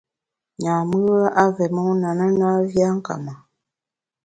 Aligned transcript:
Nyam-ùe 0.61 1.19
i 1.43 1.43
vé 1.55 1.65
mon 1.75 2.01
a 2.09 2.11
na, 2.17 2.25
na 2.39 2.49
vé 2.71 2.81
a 2.89 2.91
nka 2.97 3.13
ma. 3.25 3.33